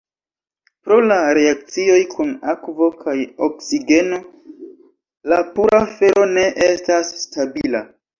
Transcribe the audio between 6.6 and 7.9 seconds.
estas stabila.